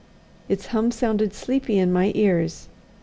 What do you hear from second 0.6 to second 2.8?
hum sounded sleepy in my ears.